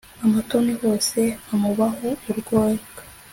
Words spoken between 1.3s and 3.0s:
amubaho urwoga